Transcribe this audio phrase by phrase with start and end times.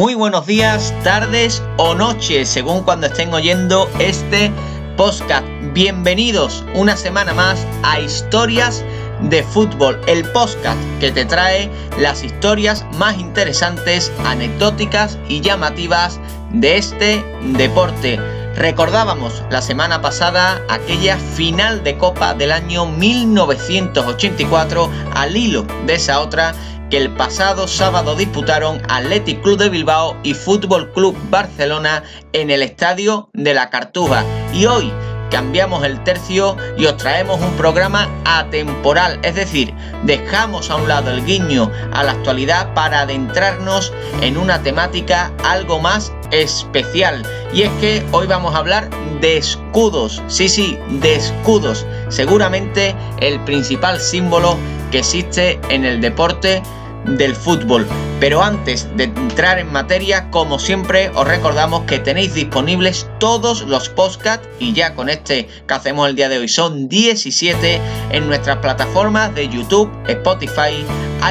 [0.00, 4.50] Muy buenos días, tardes o noches, según cuando estén oyendo este
[4.96, 5.44] podcast.
[5.74, 8.82] Bienvenidos una semana más a Historias
[9.20, 11.68] de Fútbol, el podcast que te trae
[11.98, 16.18] las historias más interesantes, anecdóticas y llamativas
[16.50, 17.22] de este
[17.52, 18.18] deporte.
[18.56, 26.20] Recordábamos la semana pasada aquella final de Copa del año 1984 al hilo de esa
[26.20, 26.54] otra
[26.90, 32.62] que el pasado sábado disputaron Athletic Club de Bilbao y Fútbol Club Barcelona en el
[32.62, 34.24] estadio de la Cartuja.
[34.52, 34.92] Y hoy
[35.30, 41.12] cambiamos el tercio y os traemos un programa atemporal, es decir, dejamos a un lado
[41.12, 47.22] el guiño a la actualidad para adentrarnos en una temática algo más especial.
[47.52, 53.38] Y es que hoy vamos a hablar de escudos, sí, sí, de escudos, seguramente el
[53.44, 54.56] principal símbolo
[54.90, 56.62] que existe en el deporte
[57.04, 57.86] del fútbol.
[58.20, 63.88] Pero antes de entrar en materia, como siempre, os recordamos que tenéis disponibles todos los
[63.88, 68.58] podcasts y ya con este que hacemos el día de hoy son 17 en nuestras
[68.58, 70.84] plataformas de YouTube, Spotify,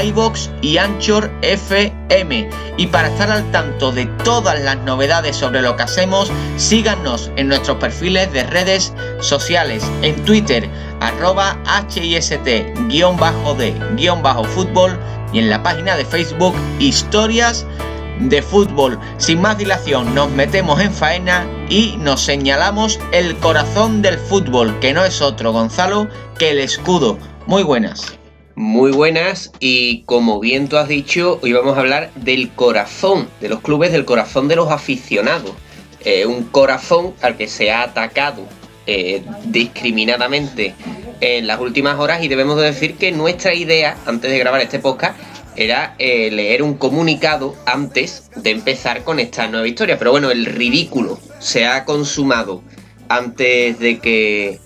[0.04, 2.50] iBox y Anchor FM.
[2.78, 7.50] Y para estar al tanto de todas las novedades sobre lo que hacemos, síganos en
[7.50, 10.68] nuestros perfiles de redes sociales, en Twitter,
[11.02, 11.58] arroba
[11.94, 12.80] HIST-D-fútbol
[15.32, 17.66] y en la página de Facebook Historias
[18.20, 19.00] de Fútbol.
[19.18, 24.94] Sin más dilación, nos metemos en faena y nos señalamos el corazón del fútbol, que
[24.94, 27.18] no es otro, Gonzalo, que el escudo.
[27.48, 28.18] Muy buenas.
[28.56, 33.48] Muy buenas y como bien tú has dicho, hoy vamos a hablar del corazón, de
[33.48, 35.52] los clubes, del corazón de los aficionados.
[36.02, 38.46] Eh, un corazón al que se ha atacado
[38.86, 40.74] eh, discriminadamente
[41.22, 44.80] en las últimas horas y debemos de decir que nuestra idea antes de grabar este
[44.80, 45.18] podcast
[45.56, 49.98] era eh, leer un comunicado antes de empezar con esta nueva historia.
[49.98, 52.64] Pero bueno, el ridículo se ha consumado
[53.08, 54.60] antes de que,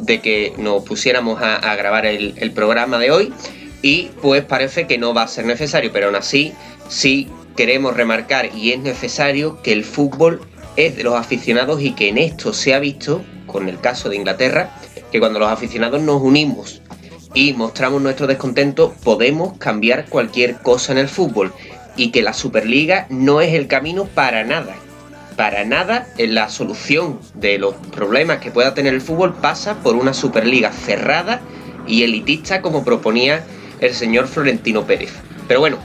[0.00, 3.32] de que nos pusiéramos a, grabar el, el, programa de hoy
[3.82, 6.52] y pues parece que no va a ser necesario, pero aún así
[6.88, 10.40] sí queremos remarcar y es necesario que el fútbol
[10.76, 14.16] es de los aficionados y que en esto se ha visto, con el caso de
[14.16, 14.74] Inglaterra,
[15.12, 16.82] que cuando los aficionados nos unimos
[17.34, 21.52] y mostramos nuestro descontento, podemos cambiar cualquier cosa en el fútbol
[21.96, 24.76] y que la Superliga no es el camino para nada.
[25.36, 30.14] Para nada la solución de los problemas que pueda tener el fútbol pasa por una
[30.14, 31.40] Superliga cerrada
[31.88, 33.44] y elitista como proponía
[33.80, 35.12] el señor Florentino Pérez.
[35.48, 35.78] Pero bueno,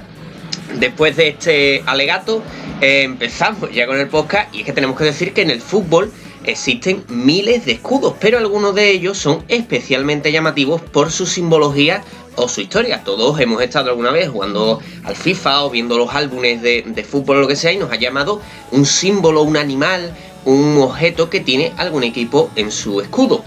[0.79, 2.43] después de este alegato
[2.79, 5.61] eh, empezamos ya con el podcast y es que tenemos que decir que en el
[5.61, 6.11] fútbol
[6.43, 12.03] existen miles de escudos, pero algunos de ellos son especialmente llamativos por su simbología
[12.35, 13.03] o su historia.
[13.03, 17.41] Todos hemos estado alguna vez jugando al FIFA o viendo los álbumes de, fútbol o
[17.41, 18.41] lo que sea y nos ha llamado
[18.71, 23.43] un símbolo, un animal, un objeto que tiene algún equipo en su escudo.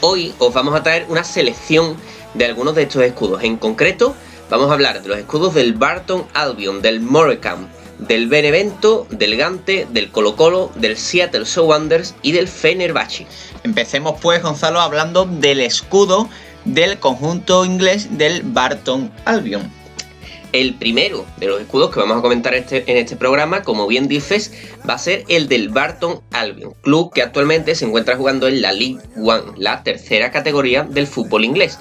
[0.00, 1.96] Hoy os vamos a traer una selección
[2.34, 3.42] de algunos de estos escudos.
[3.42, 4.14] En concreto,
[4.48, 9.86] vamos a hablar de los escudos del Barton Albion, del Morecambe, del Benevento, del Gante,
[9.90, 13.26] del Colo Colo, del Seattle Sounders y del Fenerbahce.
[13.64, 16.28] Empecemos pues, Gonzalo, hablando del escudo
[16.64, 19.70] del conjunto inglés del Barton Albion.
[20.52, 24.08] El primero de los escudos que vamos a comentar este, en este programa, como bien
[24.08, 24.52] dices,
[24.88, 28.72] va a ser el del Barton Albion, club que actualmente se encuentra jugando en la
[28.72, 31.78] League One, la tercera categoría del fútbol inglés.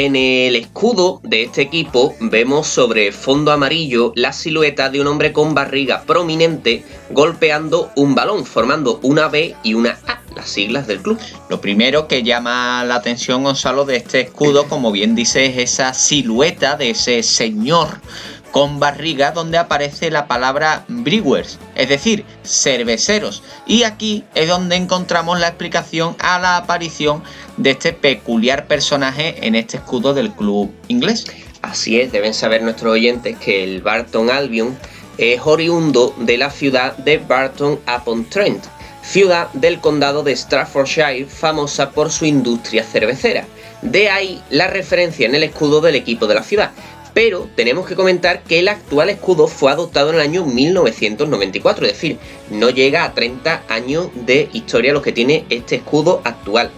[0.00, 5.32] En el escudo de este equipo vemos sobre fondo amarillo la silueta de un hombre
[5.32, 11.02] con barriga prominente golpeando un balón, formando una B y una A, las siglas del
[11.02, 11.18] club.
[11.48, 15.92] Lo primero que llama la atención, Gonzalo, de este escudo, como bien dice, es esa
[15.92, 18.00] silueta de ese señor
[18.50, 23.42] con barriga donde aparece la palabra brewers, es decir, cerveceros.
[23.66, 27.22] Y aquí es donde encontramos la explicación a la aparición
[27.56, 31.26] de este peculiar personaje en este escudo del club inglés.
[31.62, 34.76] Así es, deben saber nuestros oyentes que el Barton Albion
[35.18, 38.64] es oriundo de la ciudad de Barton upon Trent,
[39.02, 43.44] ciudad del condado de Staffordshire famosa por su industria cervecera.
[43.82, 46.72] De ahí la referencia en el escudo del equipo de la ciudad,
[47.18, 51.92] pero tenemos que comentar que el actual escudo fue adoptado en el año 1994, es
[51.94, 52.16] decir,
[52.48, 56.70] no llega a 30 años de historia lo que tiene este escudo actual.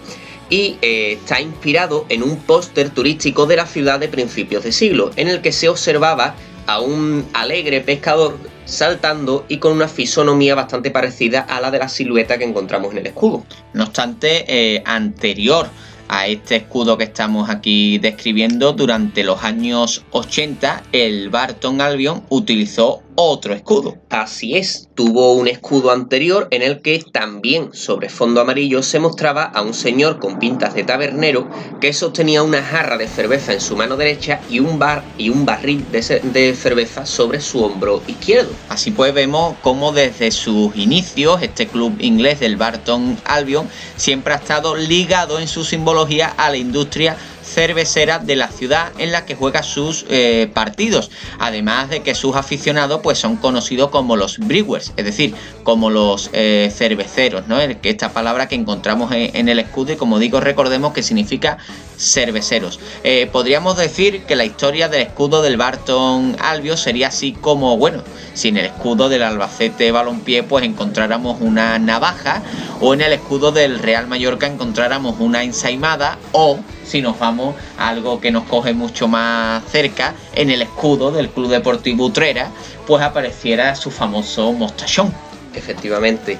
[0.49, 5.11] Y eh, está inspirado en un póster turístico de la ciudad de principios de siglo,
[5.15, 6.33] en el que se observaba
[6.65, 8.35] a un alegre pescador
[8.65, 12.97] saltando y con una fisonomía bastante parecida a la de la silueta que encontramos en
[12.97, 13.45] el escudo.
[13.73, 15.69] No obstante, eh, anterior
[16.11, 23.01] a este escudo que estamos aquí describiendo, durante los años 80 el Barton Albion utilizó
[23.15, 23.97] otro escudo.
[24.09, 29.43] Así es, tuvo un escudo anterior en el que también sobre fondo amarillo se mostraba
[29.43, 31.49] a un señor con pintas de tabernero
[31.79, 35.45] que sostenía una jarra de cerveza en su mano derecha y un bar y un
[35.45, 38.51] barril de, cerveza sobre su hombro izquierdo.
[38.69, 44.37] Así pues vemos cómo desde sus inicios este club inglés del Barton Albion siempre ha
[44.37, 47.17] estado ligado en su simbología a la industria
[47.53, 51.11] cervecera de la ciudad en la que juega sus eh, partidos.
[51.39, 56.29] Además de que sus aficionados pues son conocidos como los brewers, es decir, como los
[56.33, 57.59] eh, cerveceros, ¿no?
[57.59, 61.57] Esta palabra que encontramos en, el escudo y como digo recordemos que significa
[62.01, 62.79] cerveceros.
[63.03, 68.03] Eh, podríamos decir que la historia del escudo del Barton Albio sería así como, bueno,
[68.33, 72.41] si en el escudo del Albacete Balompié pues encontráramos una navaja
[72.79, 77.89] o en el escudo del Real Mallorca encontráramos una ensaimada o si nos vamos a
[77.89, 82.51] algo que nos coge mucho más cerca, en el escudo del Club Deportivo Utrera,
[82.85, 85.13] pues apareciera su famoso mostachón.
[85.53, 86.37] Efectivamente.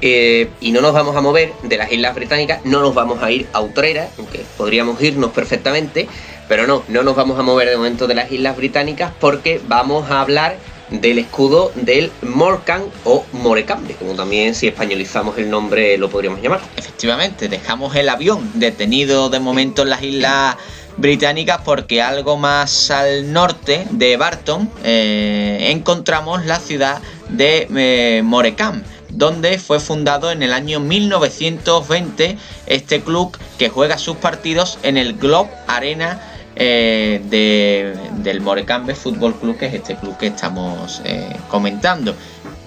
[0.00, 3.30] Eh, y no nos vamos a mover de las Islas Británicas, no nos vamos a
[3.30, 6.08] ir a Utrera, aunque podríamos irnos perfectamente,
[6.48, 10.10] pero no, no nos vamos a mover de momento de las Islas Británicas porque vamos
[10.10, 10.56] a hablar
[10.90, 16.60] del escudo del Morcan o Morecambe, como también si españolizamos el nombre lo podríamos llamar.
[16.76, 20.56] Efectivamente, dejamos el avión detenido de momento en las islas
[20.96, 28.84] británicas porque algo más al norte de Barton eh, encontramos la ciudad de eh, Morecambe
[29.10, 35.14] donde fue fundado en el año 1920 este club que juega sus partidos en el
[35.14, 36.20] Globe Arena
[36.60, 42.16] eh, del Morecambe Fútbol Club, que es este club que estamos eh, comentando.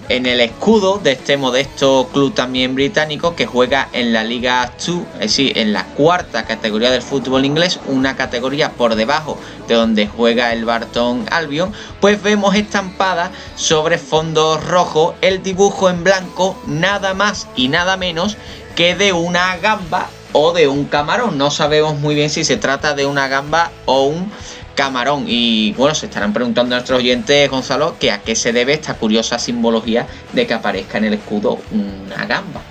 [0.08, 5.00] En el escudo de este modesto club también británico que juega en la Liga 2,
[5.14, 9.38] es decir, en la cuarta categoría del fútbol inglés, una categoría por debajo
[9.68, 16.02] de donde juega el Barton Albion, pues vemos estampada sobre fondo rojo el dibujo en
[16.04, 18.36] blanco nada más y nada menos
[18.74, 21.38] que de una gamba o de un camarón.
[21.38, 24.32] No sabemos muy bien si se trata de una gamba o un
[24.74, 25.24] camarón.
[25.26, 28.94] Y bueno, se estarán preguntando a nuestros oyentes, Gonzalo, que a qué se debe esta
[28.94, 32.62] curiosa simbología de que aparezca en el escudo una gamba.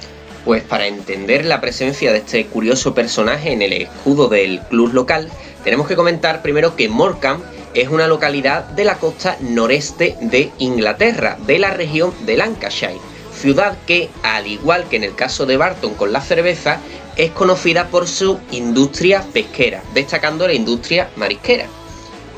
[0.46, 5.30] Pues para entender la presencia de este curioso personaje en el escudo del club local,
[5.64, 11.38] tenemos que comentar primero que Morecambe es una localidad de la costa noreste de Inglaterra,
[11.46, 13.00] de la región de Lancashire,
[13.34, 16.80] ciudad que, al igual que en el caso de Barton con la cerveza,
[17.16, 21.68] es conocida por su industria pesquera, destacando la industria marisquera.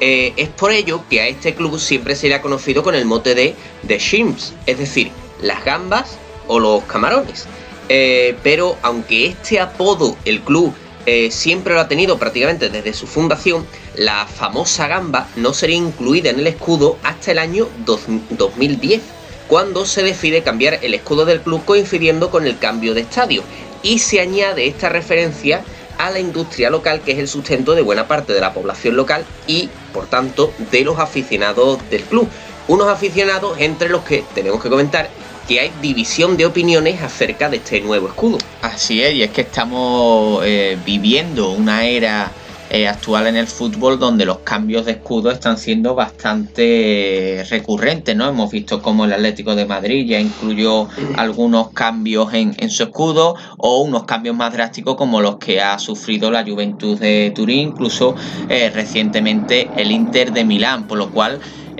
[0.05, 3.05] Eh, es por ello que a este club siempre se le ha conocido con el
[3.05, 3.55] mote de
[3.88, 5.11] The Shrimps, es decir,
[5.41, 6.17] las gambas
[6.50, 7.45] o los camarones.
[7.88, 10.73] Eh, pero aunque este apodo el club
[11.05, 13.65] eh, siempre lo ha tenido prácticamente desde su fundación,
[13.95, 19.01] la famosa gamba no sería incluida en el escudo hasta el año 2010,
[19.47, 23.41] cuando se decide cambiar el escudo del club coincidiendo con el cambio de estadio
[23.81, 25.63] y se añade esta referencia
[25.98, 29.25] a la industria local que es el sustento de buena parte de la población local
[29.48, 32.28] y por tanto de los aficionados del club.
[32.68, 35.09] Unos aficionados entre los que tenemos que comentar
[35.47, 38.38] que hay división de opiniones acerca de este nuevo escudo.
[38.62, 42.31] Así es, y es que estamos eh, viviendo una era
[42.73, 48.27] eh, actual en el fútbol donde los cambios de escudo están siendo bastante recurrentes, ¿no?
[48.27, 53.83] Hemos visto como el Atlético de Madrid ya incluyó algunos cambios en, su escudo o
[53.83, 58.15] unos cambios más drásticos como los que ha sufrido la Juventud de Turín, incluso
[58.49, 61.39] eh, recientemente el Inter de Milán, por lo cual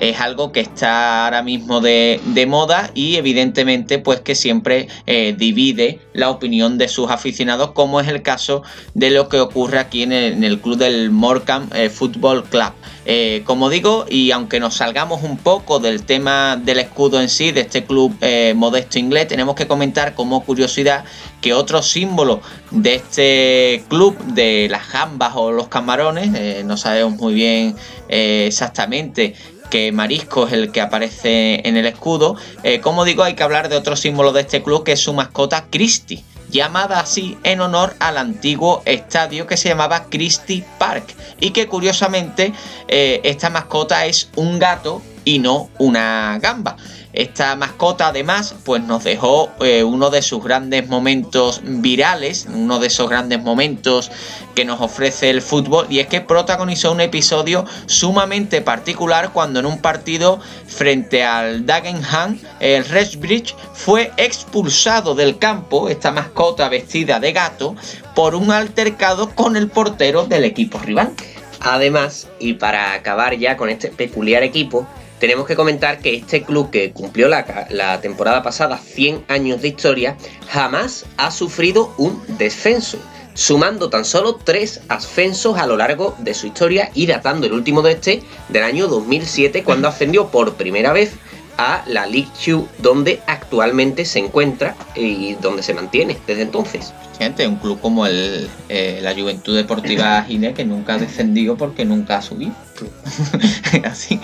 [0.10, 6.02] es algo que está ahora mismo de, moda y evidentemente pues que siempre eh, divide
[6.12, 10.12] la opinión de sus aficionados como es el caso de lo que ocurre aquí en
[10.12, 12.74] el, club del Morecambe eh, Football Club.
[13.06, 17.52] Eh, como digo, y aunque nos salgamos un poco del tema del escudo en sí,
[17.52, 18.16] de este club
[18.56, 21.04] modesto inglés, tenemos que comentar como curiosidad
[21.42, 22.42] que otro símbolo
[22.72, 27.76] de este club de las jambas o los camarones, no sabemos muy bien
[28.08, 29.36] exactamente
[29.74, 32.36] que Marisco es el que aparece en el escudo.
[32.62, 35.16] Eh, como digo, hay que hablar de otro símbolo de este club que es su
[35.16, 41.50] mascota Christie llamada así en honor al antiguo estadio que se llamaba Christie Park y
[41.50, 42.54] que curiosamente
[42.88, 46.78] eh, esta mascota es un gato y no una gamba.
[47.14, 52.88] Esta mascota además pues nos dejó eh, uno de sus grandes momentos virales, uno de
[52.88, 54.12] esos grandes momentos
[54.56, 59.68] que nos ofrece el fútbol y es que protagonizó un episodio sumamente particular cuando en
[59.68, 67.32] un partido frente al Dagenham el Redbridge fue expulsado del campo, esta mascota vestida de
[67.32, 67.76] gato,
[68.16, 71.12] por un altercado con el portero del equipo rival.
[71.60, 74.88] Además, y para acabar ya con este peculiar equipo,
[75.20, 80.18] tenemos que comentar que este club que cumplió la, temporada pasada 100 años de historia,
[80.50, 82.98] jamás ha sufrido un descenso,
[83.34, 87.82] sumando tan solo tres ascensos a lo largo de su historia y datando el último
[87.82, 91.14] de este del año 2007 cuando ascendió por primera vez
[91.58, 96.94] a la League Two, donde actualmente se encuentra y donde se mantiene desde entonces.
[97.18, 101.86] Gente, un club como el, eh, la Juventud Deportiva Gine, que nunca ha descendido porque
[101.86, 102.54] nunca ha subido.
[103.84, 104.20] Así.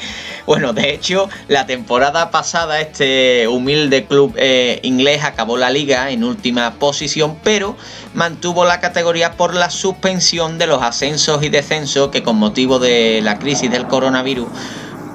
[0.46, 6.24] Bueno, de hecho, la temporada pasada este humilde club eh, inglés acabó la liga en
[6.24, 7.78] última posición, pero
[8.16, 13.22] mantuvo la categoría por la suspensión de los ascensos y descensos que con motivo de
[13.22, 14.48] la crisis del coronavirus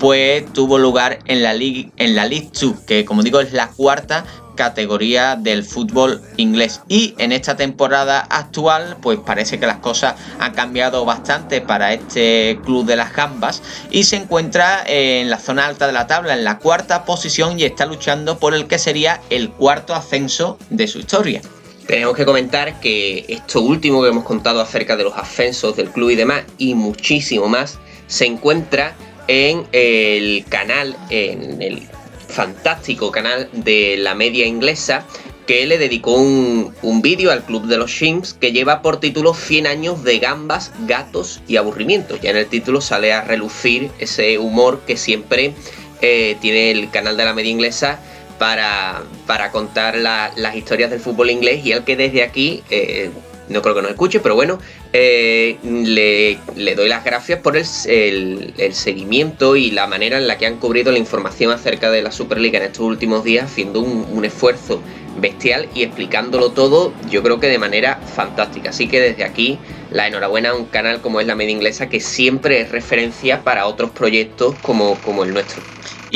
[0.01, 3.69] pues tuvo lugar en la League, en la League 2, que como digo es la
[3.69, 4.25] cuarta
[4.55, 10.53] categoría del fútbol inglés y en esta temporada actual pues parece que las cosas han
[10.53, 15.87] cambiado bastante para este club de las gambas y se encuentra en la zona alta
[15.87, 19.51] de la tabla en la cuarta posición y está luchando por el que sería el
[19.51, 21.43] cuarto ascenso de su historia.
[21.87, 26.11] Tenemos que comentar que esto último que hemos contado acerca de los ascensos del club
[26.11, 28.95] y demás y muchísimo más se encuentra
[29.29, 31.83] en el canal, en el
[32.29, 35.07] fantástico canal de la media inglesa,
[35.47, 39.67] que le dedicó un, vídeo al Club de los Shims que lleva por título 100
[39.67, 42.21] años de gambas, gatos y aburrimientos.
[42.21, 45.53] Ya en el título sale a relucir ese humor que siempre
[46.01, 47.99] eh, tiene el canal de la media inglesa
[48.39, 52.63] para, para contar las historias del fútbol inglés y el que desde aquí...
[52.71, 53.11] Eh,
[53.49, 54.59] no creo que nos escuche, pero bueno,
[54.93, 60.57] eh, le, doy las gracias por el, seguimiento y la manera en la que han
[60.57, 64.81] cubrido la información acerca de la Superliga en estos últimos días, haciendo un, esfuerzo
[65.19, 68.71] bestial y explicándolo todo, yo creo que de manera fantástica.
[68.71, 69.59] Así que desde aquí,
[69.91, 73.67] la enhorabuena a un canal como es la Media Inglesa, que siempre es referencia para
[73.67, 75.63] otros proyectos como, como el nuestro.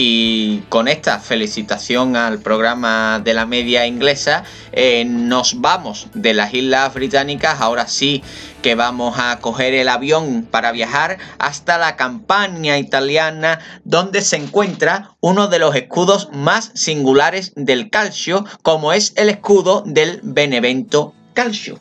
[0.00, 6.55] Y con esta felicitación al programa de la media inglesa, eh, nos vamos de las
[6.55, 7.61] Islas Británicas.
[7.61, 8.23] Ahora sí
[8.62, 15.17] que vamos a coger el avión para viajar hasta la campaña italiana, donde se encuentra
[15.19, 21.81] uno de los escudos más singulares del calcio, como es el escudo del Benevento Calcio.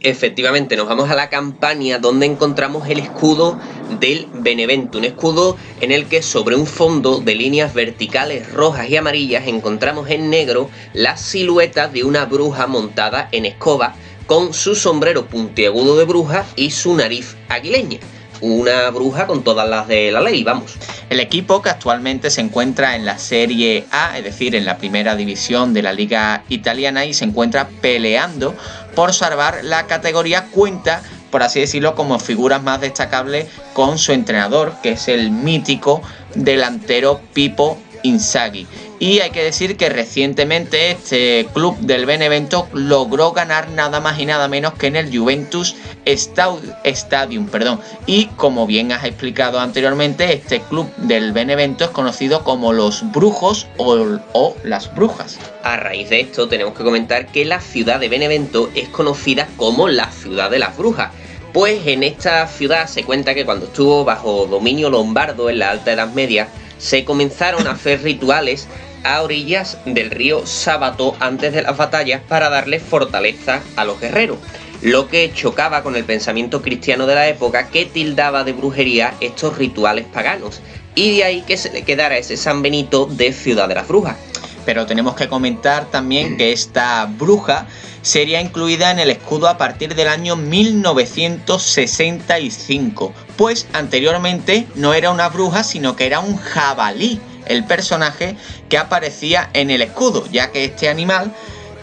[0.00, 3.58] Efectivamente, nos vamos a la campaña donde encontramos el escudo
[3.98, 8.96] del Benevento, un escudo en el que sobre un fondo de líneas verticales rojas y
[8.96, 13.94] amarillas encontramos en negro la silueta de una bruja montada en escoba
[14.26, 17.98] con su sombrero puntiagudo de bruja y su nariz aguileña
[18.40, 20.76] una bruja con todas las de la ley, vamos.
[21.10, 25.16] El equipo que actualmente se encuentra en la Serie A, es decir, en la primera
[25.16, 28.54] división de la liga italiana y se encuentra peleando
[28.98, 34.74] por salvar la categoría cuenta por así decirlo, como figuras más destacables con su entrenador,
[34.82, 36.02] que es el mítico
[36.34, 38.66] delantero Pipo Inzaghi.
[39.00, 44.26] Y hay que decir que recientemente este club del Benevento logró ganar nada más y
[44.26, 47.46] nada menos que en el Juventus Stadium.
[47.46, 47.80] Perdón.
[48.06, 53.68] Y como bien has explicado anteriormente, este club del Benevento es conocido como los Brujos
[53.76, 55.38] o, o las Brujas.
[55.62, 59.86] A raíz de esto tenemos que comentar que la ciudad de Benevento es conocida como
[59.88, 61.12] la ciudad de las brujas.
[61.52, 65.92] Pues en esta ciudad se cuenta que cuando estuvo bajo dominio lombardo en la Alta
[65.92, 68.68] Edad Media, se comenzaron a hacer rituales
[69.04, 74.38] a orillas del río Sábato antes de las batallas para darle fortaleza a los guerreros,
[74.82, 79.56] lo que chocaba con el pensamiento cristiano de la época que tildaba de brujería estos
[79.58, 80.60] rituales paganos,
[80.94, 84.16] y de ahí que se le quedara ese San Benito de Ciudad de las Brujas.
[84.64, 87.66] Pero tenemos que comentar también que esta bruja
[88.02, 95.28] sería incluida en el escudo a partir del año 1965, pues anteriormente no era una
[95.28, 98.36] bruja, sino que era un jabalí el personaje
[98.68, 101.32] que aparecía en el escudo, ya que este animal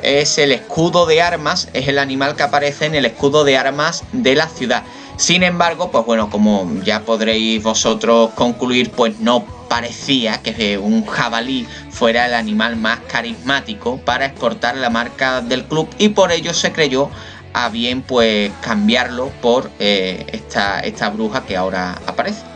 [0.01, 4.03] es el escudo de armas, es el animal que aparece en el escudo de armas
[4.12, 4.84] de la ciudad.
[5.17, 11.67] Sin embargo, pues bueno, como ya podréis vosotros concluir, pues no parecía que un jabalí
[11.89, 16.72] fuera el animal más carismático para exportar la marca del club y por ello se
[16.72, 17.10] creyó
[17.53, 22.54] a bien pues cambiarlo por eh, esta, esta bruja que ahora aparece.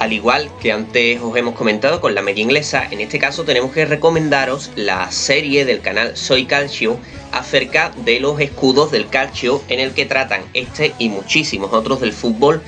[0.00, 3.70] Al igual que antes os hemos comentado con la media inglesa, en este caso tenemos
[3.70, 6.98] que recomendaros la serie del canal Soy Calcio
[7.32, 12.14] acerca de los escudos del calcio en el que tratan este y muchísimos otros del
[12.14, 12.62] fútbol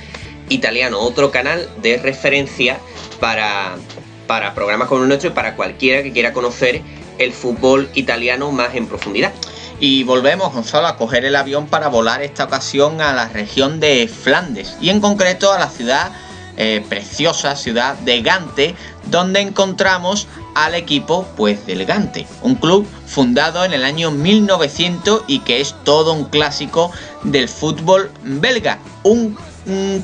[0.49, 2.77] italiano, otro canal de referencia
[3.19, 3.77] para,
[4.27, 6.83] para programas como el nuestro y para cualquiera que quiera conocer
[7.17, 9.33] el fútbol italiano más en profundidad.
[9.79, 14.07] Y volvemos, Gonzalo, a coger el avión para volar esta ocasión a la región de
[14.07, 16.11] Flandes y en concreto a la ciudad
[16.57, 18.75] eh, preciosa ciudad de Gante,
[19.09, 25.39] donde encontramos al equipo pues del Gante, un club fundado en el año 1900 y
[25.39, 26.91] que es todo un clásico
[27.23, 29.37] del fútbol belga, un,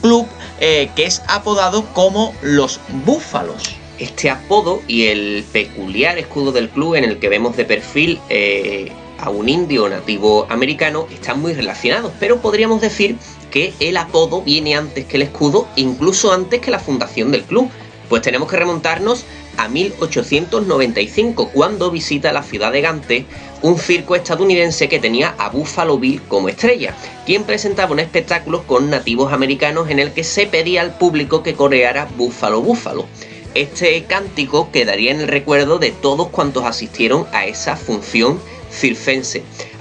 [0.01, 0.25] club
[0.62, 3.75] eh, que es apodado como los Búfalos.
[3.98, 8.94] Este apodo y el peculiar escudo del club en el que vemos de perfil eh,
[9.20, 13.18] a un indio nativo americano están muy relacionados, pero podríamos decir
[13.50, 17.70] que el apodo viene antes que el escudo, incluso antes que la fundación del club.
[18.08, 19.25] Pues tenemos que remontarnos
[19.58, 23.25] a 1895, cuando visita la ciudad de Gante
[23.62, 28.89] un circo estadounidense que tenía a Buffalo Bill como estrella, quien presentaba un espectáculo con
[28.89, 33.06] nativos americanos en el que se pedía al público que coreara Buffalo Buffalo.
[33.53, 38.39] Este cántico quedaría en el recuerdo de todos cuantos asistieron a esa función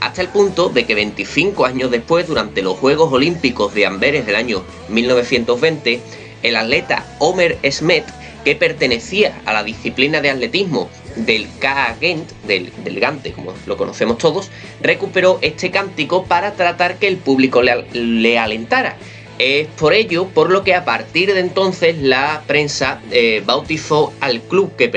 [0.01, 4.35] hasta el punto de que 25 años después, durante los Juegos Olímpicos de Amberes del
[4.35, 6.01] año 1920,
[6.43, 8.05] el atleta Homer Smith,
[8.45, 14.19] que pertenecía a la disciplina de atletismo del K-Gent, del, del, Gante, como lo conocemos
[14.19, 14.51] todos,
[14.81, 18.97] recuperó este cántico para tratar que el público le alentara
[19.39, 24.41] es por ello por lo que a partir de entonces la prensa eh, bautizó al
[24.41, 24.91] club que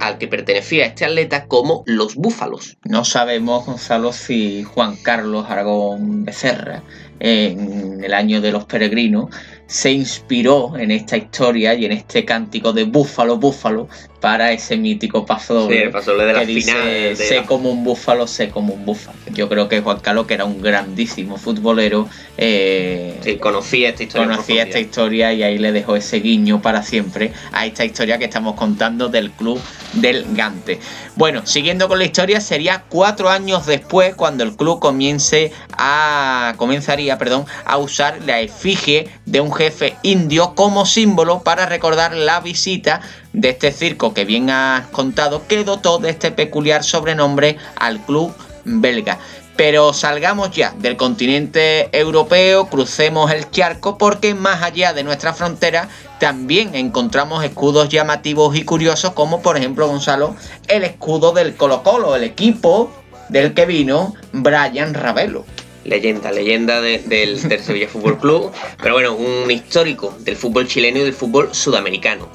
[0.00, 2.76] al que pertenecía este atleta como los Búfalos.
[2.84, 6.82] No sabemos, Gonzalo, si Juan Carlos Aragón Becerra
[7.20, 9.30] en el año de los peregrinos
[9.66, 13.88] se inspiró en esta historia y en este cántico de búfalo, búfalo,
[14.20, 17.16] para ese mítico paso doble, sí, paso de la final.
[17.16, 19.16] sé como un búfalo, sé como un búfalo.
[19.32, 24.26] Yo creo que Juan Carlos, que era un grandísimo futbolero, eh, conocía esta historia.
[24.26, 28.24] Conocía esta historia y ahí le dejó ese guiño para siempre a esta historia que
[28.24, 29.60] estamos contando del club
[29.94, 30.80] del Gante.
[31.14, 37.18] Bueno, siguiendo con la historia, sería cuatro años después cuando el club comience a comenzaría,
[37.18, 43.00] perdón, a usar la efigie de un jefe indio como símbolo para recordar la visita
[43.32, 48.34] de este circo que bien has contado que dotó de este peculiar sobrenombre al club
[48.64, 49.18] belga.
[49.56, 55.88] Pero salgamos ya del continente europeo, crucemos el charco porque más allá de nuestra frontera
[56.20, 60.36] también encontramos escudos llamativos y curiosos como por ejemplo Gonzalo
[60.68, 62.92] el escudo del Colo Colo, el equipo
[63.28, 65.44] del que vino Brian Ravelo
[65.88, 71.14] leyenda, leyenda del, Sevilla Fútbol Club, pero bueno, un histórico del fútbol chileno y del
[71.14, 72.28] fútbol sudamericano.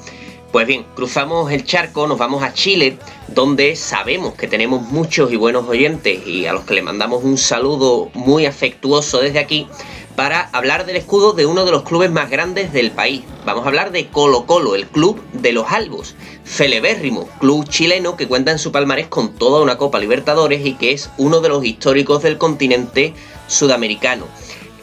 [0.54, 5.36] Pues bien, cruzamos el charco, nos vamos a Chile, donde sabemos que tenemos muchos y
[5.36, 9.66] buenos oyentes y a los que le mandamos un saludo muy afectuoso desde aquí
[10.14, 13.22] para hablar del escudo de uno de los clubes más grandes del país.
[13.44, 16.14] Vamos a hablar de Colo Colo, el club de los Albos,
[16.44, 20.92] celebérrimo club chileno que cuenta en su palmarés con toda una Copa Libertadores y que
[20.92, 23.12] es uno de los históricos del continente
[23.48, 24.26] sudamericano.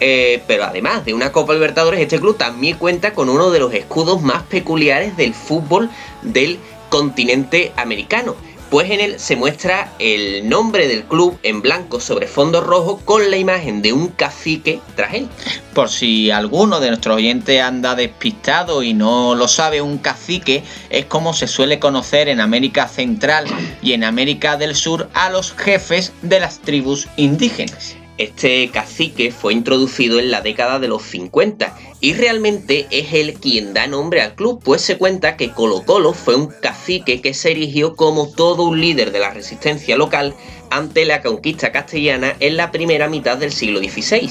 [0.03, 3.71] Eh, pero además de una Copa Libertadores, este club también cuenta con uno de los
[3.71, 5.91] escudos más peculiares del fútbol
[6.23, 6.57] del
[6.89, 8.35] continente americano.
[8.71, 13.29] Pues en él se muestra el nombre del club en blanco sobre fondo rojo con
[13.29, 15.27] la imagen de un cacique tras él.
[15.75, 21.05] Por si alguno de nuestros oyentes anda despistado y no lo sabe, un cacique es
[21.05, 23.45] como se suele conocer en América Central
[23.83, 27.97] y en América del Sur a los jefes de las tribus indígenas.
[28.21, 33.73] Este cacique fue introducido en la década de los 50 y realmente es él quien
[33.73, 37.49] da nombre al club, pues se cuenta que Colo Colo fue un cacique que se
[37.49, 40.35] erigió como todo un líder de la resistencia local
[40.69, 44.29] ante la conquista castellana en la primera mitad del siglo XVI.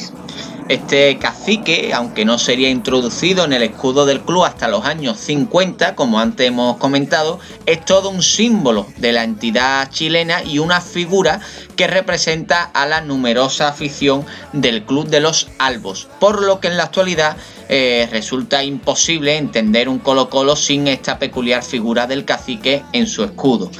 [0.70, 5.96] Este cacique, aunque no sería introducido en el escudo del club hasta los años 50,
[5.96, 11.40] como antes hemos comentado, es todo un símbolo de la entidad chilena y una figura
[11.74, 16.76] que representa a la numerosa afición del Club de los Albos, por lo que en
[16.76, 17.36] la actualidad
[17.68, 23.24] eh, resulta imposible entender un Colo Colo sin esta peculiar figura del cacique en su
[23.24, 23.72] escudo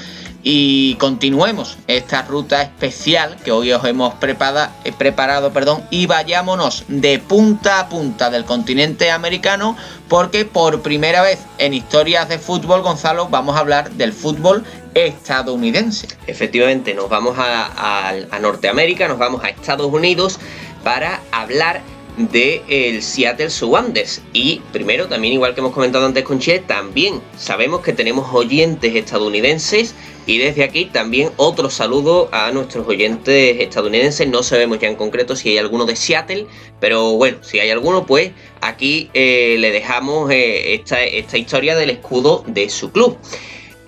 [0.43, 6.85] y continuemos esta ruta especial que hoy os hemos preparado, eh, preparado perdón, y vayámonos
[6.89, 9.77] de punta a punta del continente americano
[10.09, 16.09] porque por primera vez en historias de fútbol, Gonzalo, vamos a hablar del fútbol estadounidense.
[16.27, 20.39] Efectivamente, nos vamos a, Norteamérica, nos vamos a Estados Unidos
[20.83, 21.83] para hablar
[22.19, 27.81] el Seattle Sounders y primero también igual que hemos comentado antes con Che también sabemos
[27.81, 29.95] que tenemos oyentes estadounidenses
[30.27, 34.29] y desde aquí también otro saludo a nuestros oyentes estadounidenses.
[34.29, 36.47] No sabemos ya en concreto si hay alguno de Seattle,
[36.79, 42.45] pero bueno, si hay alguno, pues aquí eh, le dejamos eh, esta, historia del escudo
[42.47, 43.19] de su club.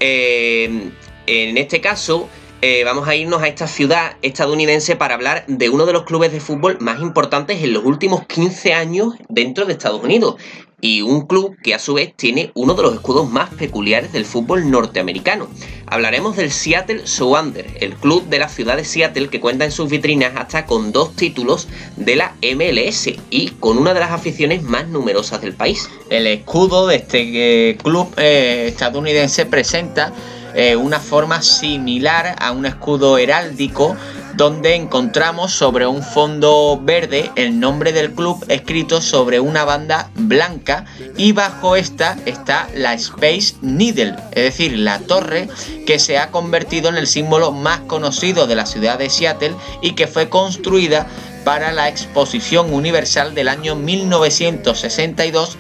[0.01, 0.91] Eh,
[1.27, 2.29] en este caso,
[2.65, 6.31] eh, vamos a irnos a esta ciudad estadounidense para hablar de uno de los clubes
[6.31, 10.37] de fútbol más importantes en los últimos 15 años dentro de Estados Unidos.
[10.81, 14.25] Y un club que a su vez tiene uno de los escudos más peculiares del
[14.25, 15.49] fútbol norteamericano.
[15.87, 19.91] Hablaremos del Seattle Sounders, el club de la ciudad de Seattle que cuenta en sus
[19.91, 24.87] vitrinas hasta con dos títulos de la MLS y con una de las aficiones más
[24.87, 25.91] numerosas del país.
[26.11, 30.13] El escudo de este eh, club eh, estadounidense presenta
[30.55, 33.97] eh, una forma similar a un escudo heráldico
[34.35, 40.85] donde encontramos sobre un fondo verde el nombre del club escrito sobre una banda blanca
[41.17, 45.49] y bajo esta está la Space Needle, es decir, la torre
[45.87, 49.93] que se ha convertido en el símbolo más conocido de la ciudad de Seattle y
[49.93, 51.07] que fue construida
[51.45, 55.59] para la Exposición Universal del año 1962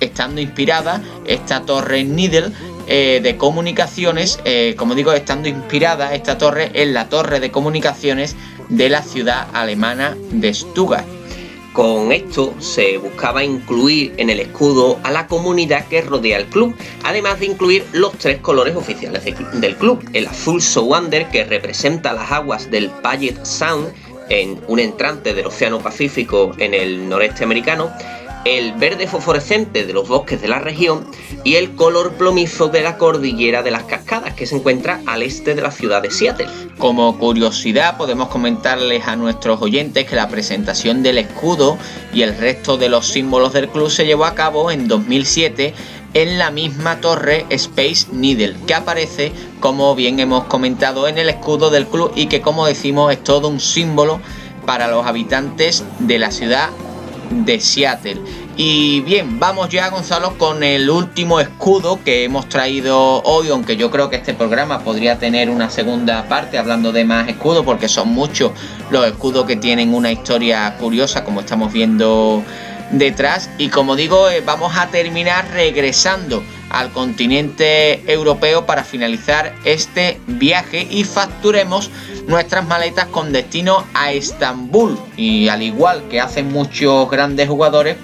[0.00, 2.52] estando inspirada esta torre Needle
[2.86, 8.36] eh, de comunicaciones, eh, como digo, estando inspirada esta torre en la torre de comunicaciones
[8.68, 11.06] de la ciudad alemana de Stuttgart.
[11.72, 16.72] Con esto se buscaba incluir en el escudo a la comunidad que rodea el club,
[17.02, 22.30] además de incluir los tres colores oficiales del club, el azul Sowander que representa las
[22.30, 23.92] aguas del Puget Sound
[24.28, 27.90] en un entrante del Océano Pacífico en el noreste americano,
[28.44, 31.06] el verde fosforescente de los bosques de la región
[31.44, 35.54] y el color plomizo de la cordillera de las cascadas que se encuentra al este
[35.54, 36.48] de la ciudad de Seattle.
[36.78, 41.78] Como curiosidad podemos comentarles a nuestros oyentes que la presentación del escudo
[42.12, 45.74] y el resto de los símbolos del club se llevó a cabo en 2007
[46.12, 51.70] en la misma torre Space Needle que aparece como bien hemos comentado en el escudo
[51.70, 54.20] del club y que como decimos es todo un símbolo
[54.64, 56.70] para los habitantes de la ciudad
[57.30, 58.20] de Seattle.
[58.56, 63.90] Y bien, vamos ya Gonzalo con el último escudo que hemos traído hoy, aunque yo
[63.90, 68.10] creo que este programa podría tener una segunda parte hablando de más escudos, porque son
[68.10, 68.52] muchos
[68.90, 72.44] los escudos que tienen una historia curiosa, como estamos viendo
[72.98, 73.50] detrás.
[73.58, 80.86] Y como digo, eh, vamos a terminar regresando al continente europeo para finalizar este viaje
[80.90, 81.90] y facturemos
[82.26, 84.98] nuestras maletas con destino a Estambul.
[85.16, 87.96] Y al igual que hacen muchos grandes jugadores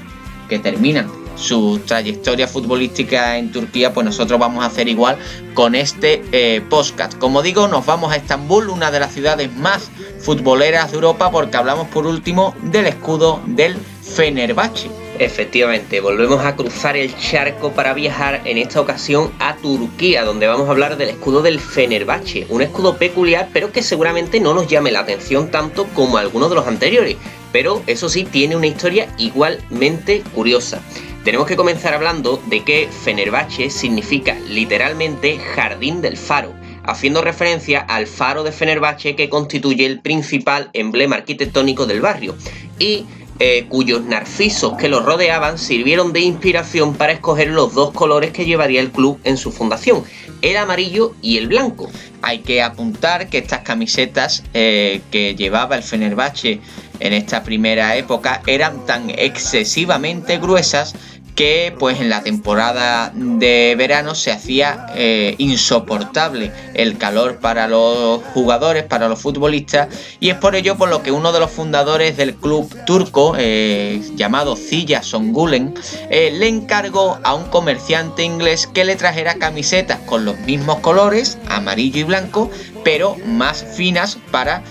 [0.48, 5.16] que terminan su trayectoria futbolística en Turquía, pues nosotros vamos a hacer igual
[5.54, 7.16] con este eh, podcast.
[7.18, 11.56] Como digo, nos vamos a Estambul, una de las ciudades más futboleras de Europa, porque
[11.56, 13.76] hablamos por último del escudo del
[14.14, 14.88] Fenerbahce.
[15.18, 20.66] Efectivamente, volvemos a cruzar el charco para viajar en esta ocasión a Turquía, donde vamos
[20.66, 24.90] a hablar del escudo del Fenerbahce, un escudo peculiar, pero que seguramente no nos llame
[24.90, 27.16] la atención tanto como algunos de los anteriores,
[27.52, 30.80] pero eso sí tiene una historia igualmente curiosa.
[31.22, 38.06] Tenemos que comenzar hablando de que Fenerbahce significa literalmente jardín del faro, haciendo referencia al
[38.06, 42.34] faro de Fenerbahce que constituye el principal emblema arquitectónico del barrio
[42.78, 43.04] y
[43.42, 48.44] eh, cuyos narcisos que los rodeaban sirvieron de inspiración para escoger los dos colores que
[48.44, 50.04] llevaría el club en su fundación,
[50.42, 51.90] el amarillo y el blanco.
[52.20, 56.60] Hay que apuntar que estas camisetas eh, que llevaba el Fenerbahce
[57.00, 60.94] en esta primera época eran tan excesivamente gruesas
[61.40, 68.22] que pues en la temporada de verano se hacía eh, insoportable el calor para los
[68.34, 69.88] jugadores, para los futbolistas
[70.20, 74.02] y es por ello por lo que uno de los fundadores del club turco eh,
[74.16, 75.72] llamado Zilla Songulen
[76.10, 81.38] eh, le encargó a un comerciante inglés que le trajera camisetas con los mismos colores,
[81.48, 82.50] amarillo y blanco,
[82.84, 84.62] pero más finas para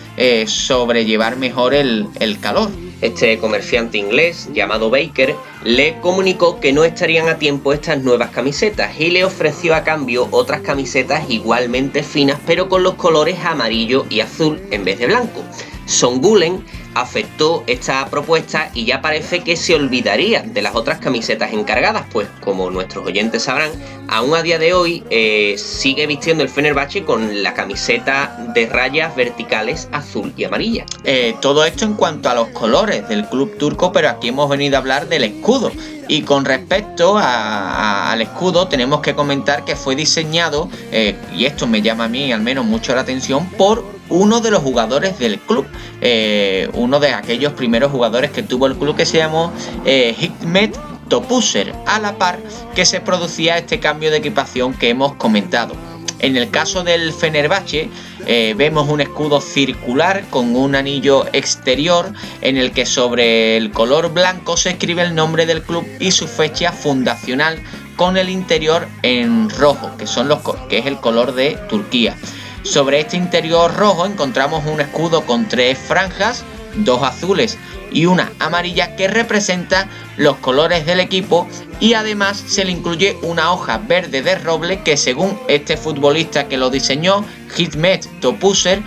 [0.45, 2.69] sobrellevar mejor el calor.
[3.01, 5.33] Este comerciante inglés, llamado Baker,
[5.63, 10.27] le comunicó que no estarían a tiempo estas nuevas camisetas y le ofreció a cambio
[10.31, 15.43] otras camisetas igualmente finas pero con los colores amarillo y azul en vez de blanco.
[15.85, 16.63] Son Gulen
[16.95, 22.27] aceptó esta propuesta y ya parece que se olvidaría de las otras camisetas encargadas, pues
[22.41, 23.71] como nuestros oyentes sabrán,
[24.07, 29.15] aún a día de hoy eh, sigue vistiendo el Fenerbahce con la camiseta de rayas
[29.15, 30.85] verticales azul y amarilla.
[31.03, 34.77] Eh, todo esto en cuanto a los colores del club turco, pero aquí hemos venido
[34.77, 35.71] a hablar del escudo.
[36.09, 41.83] Y con respecto al escudo, tenemos que comentar que fue diseñado, eh, y esto me
[41.83, 45.67] llama a mí al menos mucho la atención, por uno de los jugadores del club,
[46.01, 49.53] eh, uno de aquellos primeros jugadores que tuvo el club que se llamó
[49.85, 50.75] eh, Hikmet
[51.09, 52.39] Topuser, a la par
[52.73, 55.75] que se producía este cambio de equipación que hemos comentado.
[56.19, 57.89] En el caso del Fenerbahce
[58.25, 64.13] eh, vemos un escudo circular con un anillo exterior en el que sobre el color
[64.13, 67.61] blanco se escribe el nombre del club y su fecha fundacional
[67.95, 72.15] con el interior en rojo, que, son los, que es el color de Turquía.
[72.63, 76.43] Sobre este interior rojo encontramos un escudo con tres franjas,
[76.75, 77.57] dos azules
[77.91, 81.47] y una amarilla que representa los colores del equipo
[81.79, 86.57] y además se le incluye una hoja verde de roble que según este futbolista que
[86.57, 87.25] lo diseñó,
[87.57, 88.81] Hikmet Topuser,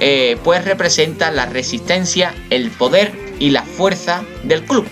[0.00, 4.86] eh, pues representa la resistencia, el poder y la fuerza del club.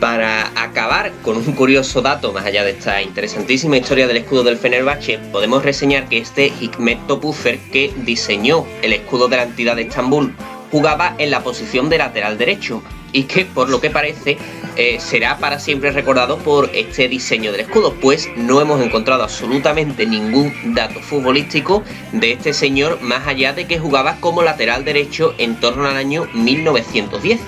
[0.00, 4.58] Para acabar con un curioso dato, más allá de esta interesantísima historia del escudo del
[4.58, 9.82] Fenerbahce, podemos reseñar que este Hikmet Topuser, que diseñó el escudo de la entidad de
[9.82, 10.34] Estambul,
[10.70, 14.36] jugaba en la posición de lateral derecho y que por lo que parece
[14.76, 20.04] eh, será para siempre recordado por este diseño del escudo, pues no hemos encontrado absolutamente
[20.04, 25.58] ningún dato futbolístico de este señor más allá de que jugaba como lateral derecho en
[25.60, 27.40] torno al año 1910.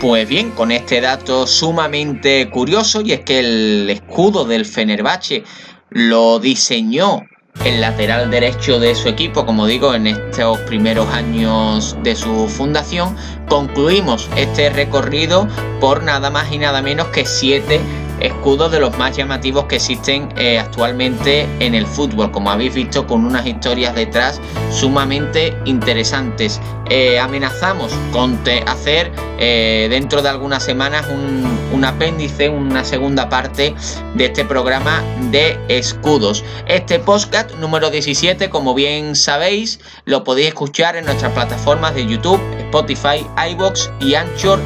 [0.00, 5.42] Pues bien, con este dato sumamente curioso y es que el escudo del Fenerbahce
[5.90, 7.22] lo diseñó
[7.64, 13.16] el lateral derecho de su equipo, como digo, en estos primeros años de su fundación,
[13.48, 15.48] concluimos este recorrido
[15.80, 17.80] por nada más y nada menos que siete
[18.20, 23.06] escudos de los más llamativos que existen eh, actualmente en el fútbol, como habéis visto
[23.06, 26.60] con unas historias detrás sumamente interesantes.
[26.90, 33.74] Eh, amenazamos con hacer eh, dentro de algunas semanas un, un, apéndice, una segunda parte
[34.14, 36.44] de este programa de escudos.
[36.66, 42.40] Este podcast número 17, como bien sabéis, lo podéis escuchar en nuestras plataformas de YouTube,
[42.58, 44.58] Spotify, iBox y Anchor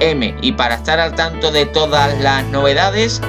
[0.00, 3.20] Y para estar al tanto de todas las novedades,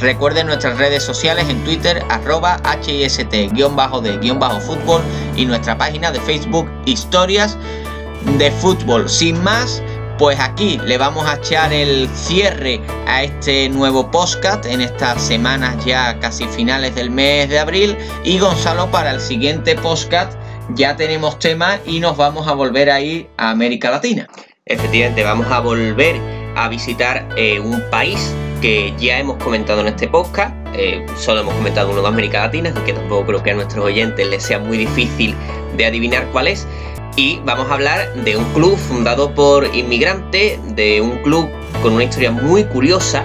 [0.00, 5.02] recuerden nuestras redes sociales en Twitter, arroba HIST-de-fútbol
[5.36, 7.56] y nuestra página de Facebook, Historias
[8.38, 9.08] de Fútbol.
[9.08, 9.82] Sin más,
[10.18, 15.84] pues aquí le vamos a echar el cierre a este nuevo podcast en estas semanas
[15.84, 17.96] ya casi finales del mes de abril.
[18.24, 20.32] Y Gonzalo, para el siguiente podcast
[20.74, 24.28] ya tenemos tema y nos vamos a volver a ir a América Latina.
[24.66, 26.20] Efectivamente, vamos a volver
[26.54, 30.54] a visitar eh, un país que ya hemos comentado en este podcast.
[30.72, 34.24] Eh, solo hemos comentado uno de América Latina, aunque tampoco creo que a nuestros oyentes
[34.28, 35.34] les sea muy difícil
[35.76, 36.68] de adivinar cuál es.
[37.16, 41.50] Y vamos a hablar de un club fundado por inmigrantes, de un club
[41.82, 43.24] con una historia muy curiosa,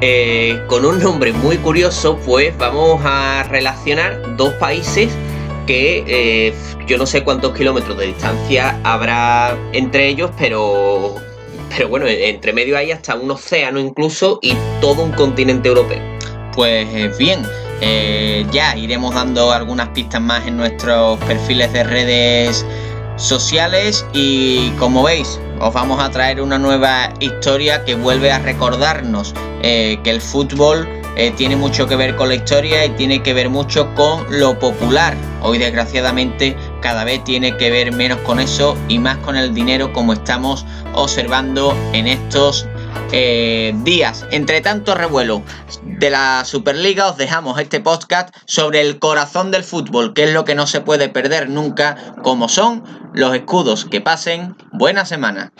[0.00, 5.10] eh, con un nombre muy curioso, pues vamos a relacionar dos países
[5.66, 6.54] que eh,
[6.86, 11.16] yo no sé cuántos kilómetros de distancia habrá entre ellos, pero,
[11.76, 16.00] pero bueno, entre medio hay hasta un océano incluso y todo un continente europeo.
[16.54, 17.42] Pues eh, bien,
[17.80, 22.64] eh, ya iremos dando algunas pistas más en nuestros perfiles de redes
[23.16, 29.34] sociales y como veis os vamos a traer una nueva historia que vuelve a recordarnos
[29.62, 33.48] que el fútbol eh, tiene mucho que ver con la historia y tiene que ver
[33.48, 35.16] mucho con lo popular.
[35.42, 39.92] Hoy desgraciadamente cada vez tiene que ver menos con eso y más con el dinero
[39.92, 42.66] como estamos observando en estos
[43.12, 44.26] eh, días.
[44.30, 45.42] Entre tanto revuelo
[45.82, 50.44] de la Superliga os dejamos este podcast sobre el corazón del fútbol, que es lo
[50.44, 53.86] que no se puede perder nunca, como son los escudos.
[53.86, 55.52] Que pasen buena semana.